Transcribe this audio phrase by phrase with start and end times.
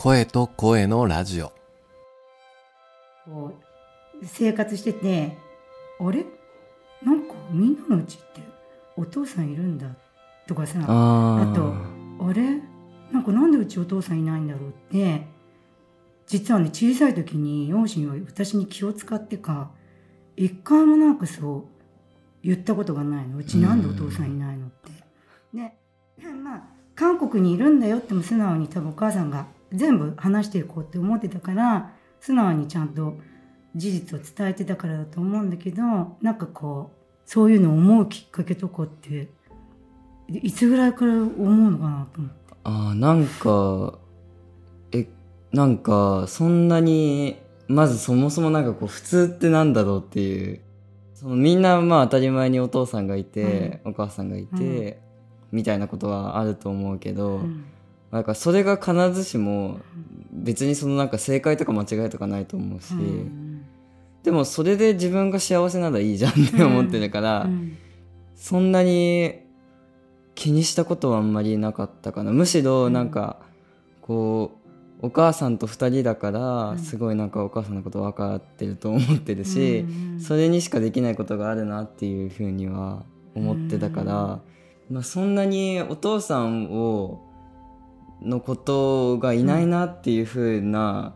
[0.00, 1.50] 声と声のラジオ。
[3.24, 3.52] こ
[4.22, 5.36] う生活してて
[5.98, 6.24] あれ？
[7.02, 8.40] なんかみんなのうちって
[8.96, 9.88] お父さんいるんだ
[10.46, 10.78] とかさ。
[10.86, 11.74] ああと
[12.24, 12.60] あれ？
[13.10, 15.26] なんかなんでうちお父さんいないんだろうって。
[16.28, 19.72] 実はね小さい時に両親は私に気を使ってか
[20.36, 21.64] 一回もなんかそう
[22.44, 23.38] 言ったことがないの。
[23.38, 24.92] うちなんでお父さんいないのって。
[25.52, 26.62] でまあ
[26.94, 33.16] 韓国にいるんだよっても素直に多分お母さんが全部話していこうって思ってたから素直にちゃんと
[33.74, 35.82] 事実を伝えてたからだと思うんだけど
[36.22, 39.28] なんかこうそういうのを思うきっかけとかって
[40.28, 42.38] いつぐらいから思うのかなと思って。
[42.64, 43.98] あーなんか
[44.92, 45.06] え
[45.52, 50.60] なんかそんなにまずそもそもなんかこう普通ってなんだろうっていう
[51.14, 55.00] そのみんなまあ当たり前にお父さんがいて、お母さんがいて、
[55.50, 57.64] みたいなことはあると思うけど、うん
[58.10, 59.80] なんかそれが必ずしも
[60.32, 63.64] 別にそのなんか正解とか間違いとかないと思うし、うん。
[64.22, 67.76] でもそれで自分が幸せならいいじゃんって思ってるから、うん。
[68.34, 69.40] そんなに
[70.34, 72.32] 気にしたことはあんまりなかったかな。
[72.32, 73.40] むしろなんか
[74.00, 74.52] こ
[75.02, 76.78] うお母さんと2人だからん。
[76.78, 84.40] すごいなんかお母さんのこと分かってると思ってるし、うんそれにしかできないことがあるなっていうふうには思ってたから、
[84.90, 85.34] まあ、そん。
[85.34, 87.27] なにお父さんを
[88.22, 91.14] のことがいないなっていうふうな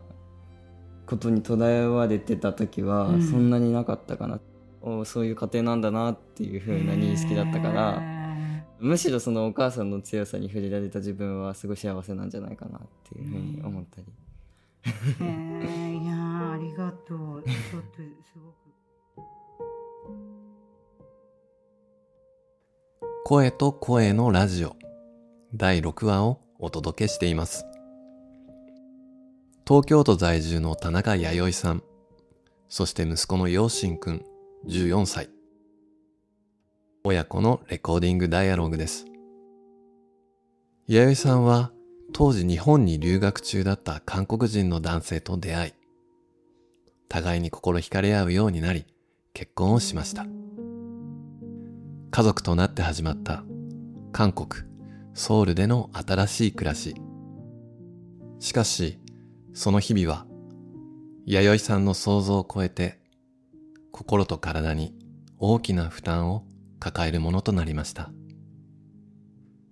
[1.05, 3.21] ことにとらわれてた時はうん。
[3.21, 4.39] そんなになかったかな、
[4.81, 14.07] おそういう家庭なんだなっていうふうな認識だったから、へむしろそのお母さんの強さに触れられた自分はすごい幸せなんじゃないかなっていうふうに思ったり。
[14.83, 16.03] ーへー。
[16.03, 17.17] いやーありがとう。
[17.17, 18.63] ちょっとすごく。
[23.25, 24.75] 声と声のラジオ。
[25.55, 27.65] 第6話をお届けしています。
[29.67, 31.83] 東京都在住の田中弥生さん、
[32.69, 34.25] そして息子の陽心くん
[34.67, 35.29] 14歳。
[37.03, 39.05] 親子のレコーディングダイアログです。
[40.87, 41.73] 弥生さんは
[42.13, 45.73] 当時日本に留学中だった韓国人の男性と出会い、
[47.09, 48.85] 互いに心惹かれ合うようになり
[49.33, 50.25] 結婚をしました。
[52.11, 53.43] 家族となって始まった
[54.13, 54.72] 韓国
[55.13, 56.95] ソウルでの新しい暮らし。
[58.39, 58.99] しかし
[59.53, 60.25] その日々は
[61.25, 62.99] 弥生さんの想像を超えて
[63.91, 64.93] 心と体に
[65.37, 66.43] 大きな負担を
[66.79, 68.11] 抱えるものとなりました。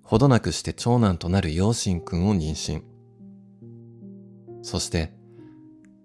[0.03, 2.83] ほどなくして長男となる陽心くんを妊娠。
[4.61, 5.13] そして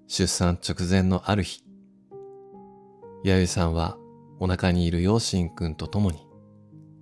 [0.08, 1.62] 出産直前のある日
[3.22, 3.96] 弥生さんは
[4.38, 6.26] お腹にいる陽心くんと共に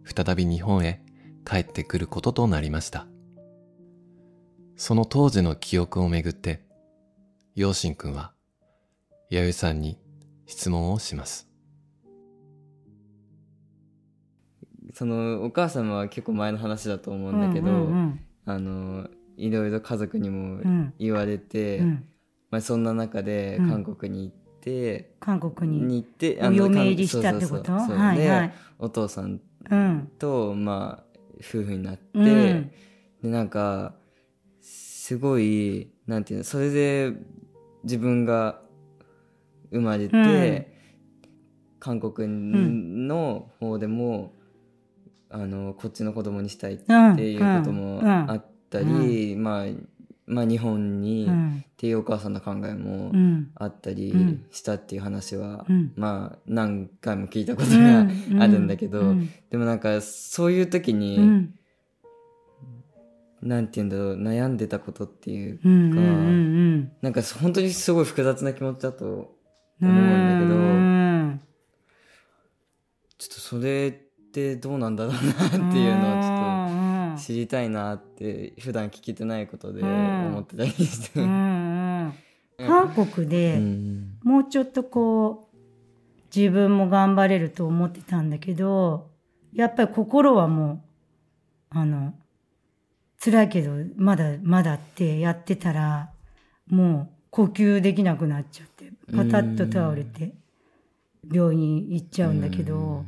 [0.04, 1.03] 再び日本へ
[1.44, 3.06] 帰ってくることとなりました。
[4.76, 6.64] その当時の記憶をめぐって、
[7.54, 8.32] 陽心くんは、
[9.30, 9.98] 弥生さんに
[10.46, 11.48] 質問をします。
[14.92, 20.94] そのお母様は結構前の話だと思うんだけど、うんうんあのいろいろ家族にもうん。
[20.98, 21.86] 言われて、うん。
[21.86, 22.04] うん
[22.50, 23.68] まあ、そんな中でうん。
[23.68, 25.82] 韓国に行って、韓国に。
[25.82, 27.72] に行ってお嫁入りしたってこと？
[28.78, 29.40] お父さん
[29.70, 30.12] うん。
[30.18, 32.70] と、まあ、夫婦になって、うん。
[33.22, 33.94] でなんか
[34.60, 37.12] すごいなんていうのそれで
[37.82, 38.60] 自分が
[39.70, 40.74] 生まれて、うん。
[41.80, 42.26] 韓国
[43.06, 44.32] の方でも、
[45.28, 48.30] あのこっちの子供にしたいってうんいうこともうん。
[48.30, 49.64] あったり、まあ、
[50.26, 51.64] まあ日本に、っうん。
[51.76, 53.50] ていうお母さんの考えもうん。
[53.54, 54.46] あったりうん。
[54.50, 55.92] したっていう話は、うん。
[55.96, 58.06] まあ何回も聞いたことが
[58.42, 59.30] あるんだけど、うん。
[59.50, 61.54] でもなんかそういう時に、うん。
[63.42, 65.68] なんて言うんだろう悩んでたことっていうか、う
[67.02, 69.36] なんか本当にすごい複雑な気持ちだと
[69.82, 71.40] うん思うんだけど、うん
[73.18, 73.92] ちょっとそれっ
[74.32, 76.43] てどうなんだろうなっていうのをちょっょと
[77.24, 80.26] 知りたいなって普段聞けてないことでうん。
[80.26, 81.20] 思ってたりして。
[81.20, 82.14] うん
[82.58, 82.66] うん。
[82.66, 84.18] 韓国でうん。
[84.22, 85.54] もうちょっとこう
[86.34, 89.10] 自分も頑張れると思ってたんだけど
[89.52, 90.84] やっぱり心はも
[91.72, 92.12] うあの
[93.22, 96.10] 辛いけどまだまだってやってたら
[96.68, 100.34] もう呼吸できなくなっちゃってパタッと倒れて
[101.32, 103.04] 病院に行っちゃうんだけど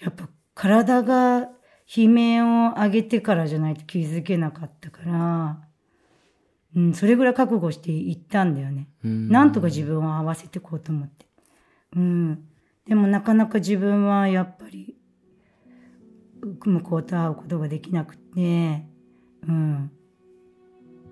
[0.00, 1.48] やっぱ体が
[1.94, 5.60] 悲鳴を上げてからじゃないと気づけなかったから、
[6.74, 8.88] うん、それぐらい覚悟して行ったんだよね。
[9.04, 11.26] うんなんとか自分を合わせてこうと思って。
[11.96, 12.44] うん。
[12.86, 14.96] でもなかなか自分はやっぱり、
[16.64, 18.86] 向こうと会うことができなくて、
[19.46, 19.90] うん。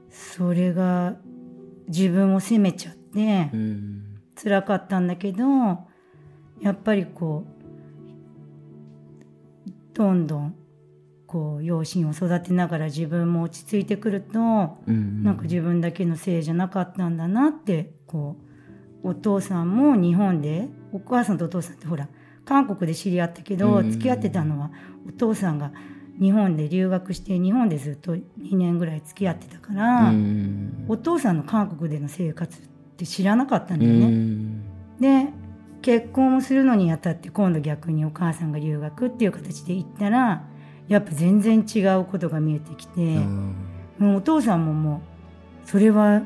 [0.08, 1.16] それが
[1.88, 4.06] 自分を責めちゃって、うん
[4.42, 5.44] 辛かったんだけど
[6.62, 7.60] やっぱりこう
[9.92, 10.54] どんどん
[11.30, 14.38] こう養親を育てながら自分も落ち着いてくると、
[14.88, 18.36] うんなんか自分だけのせいじゃなかったんだなってこ
[19.04, 22.08] うお父さんも日本でお母さんとお父さんってほら
[22.44, 24.72] 韓国で知り合ったけど、うん付き合ってたのは
[25.08, 25.70] お父さんが
[26.20, 28.22] 日本で留学して日本でずっと2
[28.56, 32.62] 年ぐらい付き合ってたから、うんお父さんの韓国での生活っ
[32.96, 34.06] て知らなかったんだうよね。
[34.08, 34.62] ん。
[34.98, 35.28] で
[35.80, 40.44] 結婚をするのにあたって今度逆にお母さんが留学っていう形で行ったら
[40.90, 43.54] やっぱ全然違うことが見えてきて、うん
[43.98, 45.02] もうお父さんもも
[45.66, 46.22] うそれは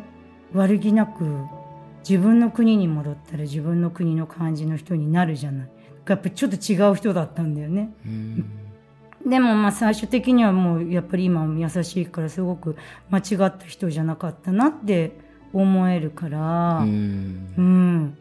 [0.52, 1.24] 悪気なく
[2.08, 5.68] 自分の国に戻ったら自分の国の感じの人になるじゃない。
[6.06, 7.92] やっぱちょっと違う人だったんだよね。
[8.06, 8.44] うん
[9.26, 12.76] でもまあ最終的にはもうやっぱり今も優しいからすごく
[13.10, 15.18] 間違った人じゃなかったなって
[15.52, 16.78] 思えるから。
[16.80, 18.18] うんうん、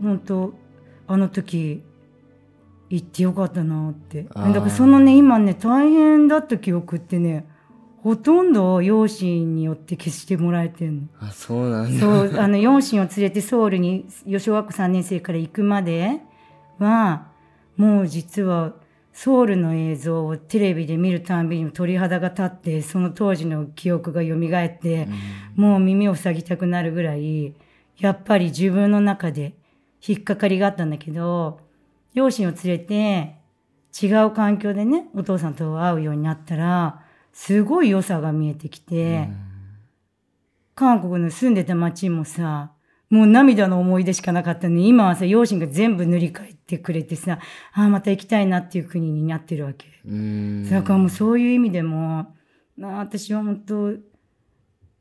[0.00, 0.54] 本当
[1.08, 1.82] あの時
[2.90, 4.24] 行ってよかったなって。
[4.24, 7.46] だからそのね今ね大変だった記憶ってね
[8.02, 11.02] ほとんど両親によって消してもらえてんの。
[11.20, 12.00] あそうなんだ。
[12.00, 14.06] そうあの両親を連れてソウルに
[14.38, 16.20] 小学校3年生から行くまで
[16.78, 17.28] は
[17.76, 18.74] もう実は
[19.12, 25.08] ソウルの映像をテレビで見るたんびに鳥肌が立ってその当時の記憶が蘇って、
[25.56, 27.54] もう耳を塞ぎたくなるぐらい
[27.98, 29.54] やっぱり自分の中で
[30.06, 31.60] 引っかかりがあったんだけど
[32.14, 33.36] 両親を連れて
[34.00, 37.02] 違う環境でねお父さんと会うようになったら
[37.32, 39.28] すごい良さが見えてきて。
[40.80, 42.72] 韓国の住んでた町もさ、
[43.10, 47.38] もう涙の思い出しかなかったのに、今はさ、両親が全部塗り替えてくれてさ、
[47.74, 49.86] ああ、また行きたいなっていう国になってるわけ。
[50.06, 52.34] うんだからもうそういう意味でも、
[52.78, 53.92] なあ私は本当、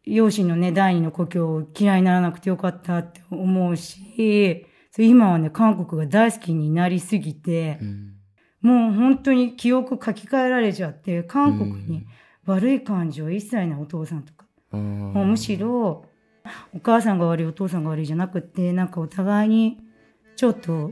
[0.06, 4.66] 両親のね、第二の故郷を嫌いにならなくてよかったって思うし、
[5.06, 8.14] 今はね、韓国が大好きになりすぎてう、ん。
[8.62, 12.06] もう本当に記憶書き換えられちゃって、韓国に
[12.46, 14.46] 悪い感情一切ないお父さんとか。
[14.72, 16.06] うんもうむしろ
[16.74, 19.80] お母さんが悪いお父さんが悪いじゃなくってなんかお互いに
[20.36, 20.92] ちょっと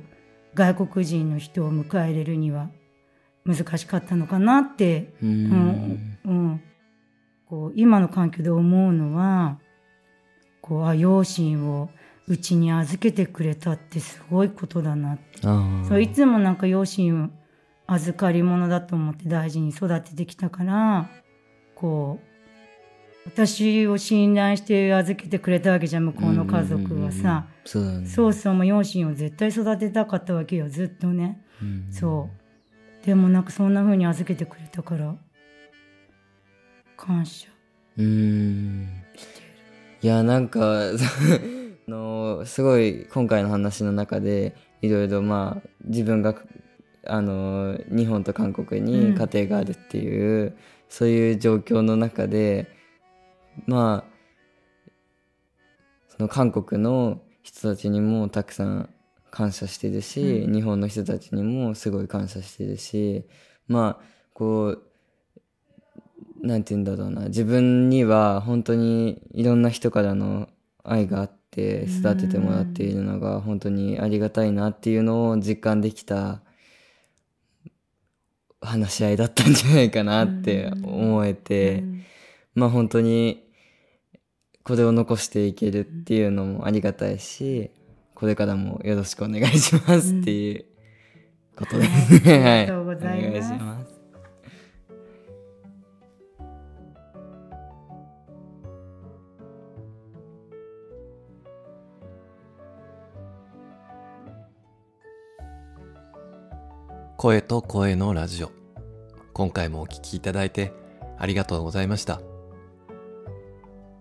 [0.56, 2.70] 外国人の人を迎え入れるには
[3.46, 5.50] 難しかったのかなって、ううん。
[5.50, 6.62] んうん、
[7.48, 9.60] こう今の環境で思うのは
[10.62, 11.90] こうあ両親を
[12.28, 15.42] うちに預けてくれたってすごいことだなって。
[15.42, 17.30] そういつもなんか両親を
[17.88, 21.10] 預かり物だと思って大事に育ててきたから
[21.74, 22.28] こう
[23.30, 31.88] 私を信頼して預けてくれたわけじゃん向こうの家族はさ、そうそうそうもう両親を絶対育てたかったわけよずっとね、うん。
[31.92, 32.30] そ
[33.04, 33.06] う。
[33.06, 35.16] でもなんかそんな風に預けてくれたから
[36.96, 37.50] 感謝。
[37.98, 38.90] うん。
[40.02, 40.92] いやなんかあ
[41.88, 46.36] のすごい今回の話の中でいろいろまあ自分が
[47.06, 50.58] あの日本と韓国に家庭があるっていう、
[50.90, 52.68] そういう状況の中で
[53.66, 54.18] まあ
[56.10, 58.90] その韓国の人たちにもたくさん
[59.32, 63.26] 感謝してるし、う日本の人たちにもすごい感謝してるし
[63.68, 64.84] まあこう
[66.46, 67.28] なんて言うんだろうな。
[67.28, 70.50] 自分には本当にいろんな人からの
[70.84, 71.47] 愛があって
[71.88, 76.42] 育ててもらっているのが本当にありがたいなっていうのを実感できた
[78.62, 82.04] 話し合いだったんじゃないかなって思えてうん。
[82.56, 83.44] まあ本当に
[84.64, 87.72] これを残していけるっていうのもありがたいし
[88.16, 90.66] これからもよろしくお願いしますっていう
[91.56, 91.86] ことで。
[91.86, 92.40] すね。
[92.40, 92.52] はい。
[92.54, 93.28] ありがとうございます。
[93.28, 93.87] お願いします。
[107.18, 108.52] 声と声のラジオ。
[109.34, 110.72] 今回もお聞きいただいて
[111.18, 112.22] ありがとうございました。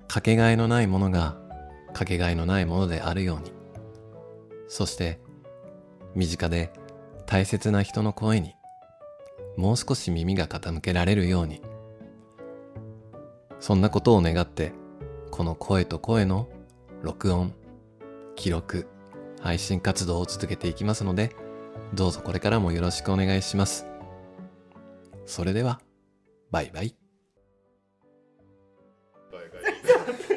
[0.06, 1.38] かけがえのないものが
[1.94, 3.54] かけがえのないものであるように。
[4.68, 5.18] そして、
[6.14, 6.70] 身近で
[7.24, 8.54] 大切な人の声に
[9.56, 11.62] もう少し耳が傾けられるように。
[13.60, 14.72] そんなことを願って、
[15.30, 16.50] この声と声の
[17.00, 17.54] 録音、
[18.34, 18.86] 記録、
[19.40, 21.34] 配信活動を続けていきますので、
[21.94, 23.86] どうぞこれからもよろしくお願いします。
[25.24, 25.80] それでは、
[26.50, 26.94] バイバイ。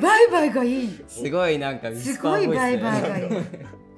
[0.01, 1.03] バイバイがいい。
[1.07, 3.29] すごいなんかすごいバイバイがいい。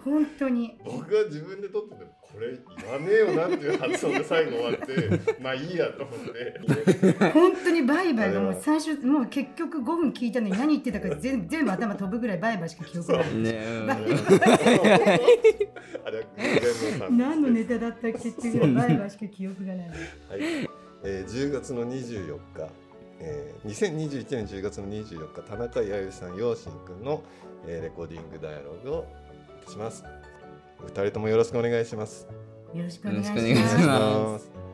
[0.03, 0.77] 本当に。
[0.83, 7.31] 僕が自分で撮っててもこれ言わねえよなっていう発音で最後終わってまあいいやと思って。
[7.33, 13.35] 本当にバイバイがもう最初もう結局5分聞いたのに何言ってたか全全部頭飛ぶぐらいバイバイしか記憶ない。
[13.35, 13.81] ね
[17.09, 19.89] 何のネタだったっけっていうぐらいバイバイしか記憶がない。
[19.89, 19.97] はい、
[21.03, 22.69] えー、10月の24日、
[23.19, 27.23] えー、2021年10月の24日田中弥生さん陽心くんの、
[27.67, 29.05] えーレコーディングダイアログを
[29.67, 30.03] します。
[30.03, 30.20] お
[30.85, 32.27] 二人ともよろしくお願いします
[32.73, 33.31] よろしくお願いし
[33.85, 34.39] ま。
[34.39, 34.70] す